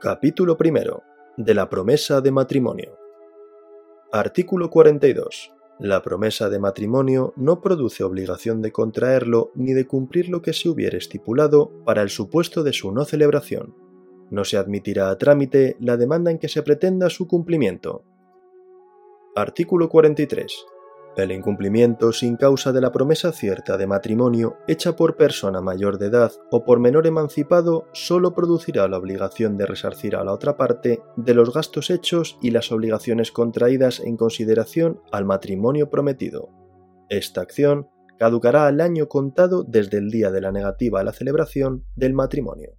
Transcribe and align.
Capítulo 0.00 0.56
primero. 0.56 1.02
De 1.36 1.54
la 1.54 1.68
promesa 1.68 2.20
de 2.20 2.30
matrimonio. 2.30 2.96
Artículo 4.12 4.70
42. 4.70 5.52
La 5.80 6.02
promesa 6.02 6.48
de 6.48 6.60
matrimonio 6.60 7.32
no 7.34 7.60
produce 7.60 8.04
obligación 8.04 8.62
de 8.62 8.70
contraerlo 8.70 9.50
ni 9.56 9.72
de 9.72 9.88
cumplir 9.88 10.28
lo 10.28 10.40
que 10.40 10.52
se 10.52 10.68
hubiere 10.68 10.98
estipulado 10.98 11.72
para 11.84 12.02
el 12.02 12.10
supuesto 12.10 12.62
de 12.62 12.72
su 12.72 12.92
no 12.92 13.04
celebración. 13.06 13.74
No 14.30 14.44
se 14.44 14.56
admitirá 14.56 15.10
a 15.10 15.18
trámite 15.18 15.76
la 15.80 15.96
demanda 15.96 16.30
en 16.30 16.38
que 16.38 16.48
se 16.48 16.62
pretenda 16.62 17.10
su 17.10 17.26
cumplimiento. 17.26 18.04
Artículo 19.34 19.88
43. 19.88 20.64
El 21.18 21.32
incumplimiento 21.32 22.12
sin 22.12 22.36
causa 22.36 22.70
de 22.70 22.80
la 22.80 22.92
promesa 22.92 23.32
cierta 23.32 23.76
de 23.76 23.88
matrimonio 23.88 24.58
hecha 24.68 24.94
por 24.94 25.16
persona 25.16 25.60
mayor 25.60 25.98
de 25.98 26.06
edad 26.06 26.30
o 26.52 26.64
por 26.64 26.78
menor 26.78 27.08
emancipado 27.08 27.88
solo 27.92 28.34
producirá 28.34 28.86
la 28.86 28.98
obligación 28.98 29.56
de 29.56 29.66
resarcir 29.66 30.14
a 30.14 30.22
la 30.22 30.32
otra 30.32 30.56
parte 30.56 31.02
de 31.16 31.34
los 31.34 31.52
gastos 31.52 31.90
hechos 31.90 32.38
y 32.40 32.52
las 32.52 32.70
obligaciones 32.70 33.32
contraídas 33.32 33.98
en 33.98 34.16
consideración 34.16 35.00
al 35.10 35.24
matrimonio 35.24 35.90
prometido. 35.90 36.50
Esta 37.08 37.40
acción 37.40 37.88
caducará 38.16 38.68
al 38.68 38.80
año 38.80 39.08
contado 39.08 39.64
desde 39.64 39.98
el 39.98 40.10
día 40.10 40.30
de 40.30 40.40
la 40.40 40.52
negativa 40.52 41.00
a 41.00 41.04
la 41.04 41.12
celebración 41.12 41.84
del 41.96 42.14
matrimonio. 42.14 42.76